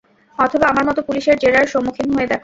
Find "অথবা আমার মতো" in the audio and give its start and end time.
0.39-1.01